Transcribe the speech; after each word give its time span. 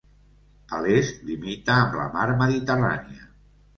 A 0.77 0.77
l'est 0.85 1.21
limita 1.29 1.75
amb 1.83 1.99
la 1.99 2.07
mar 2.17 2.27
Mediterrània. 2.43 3.33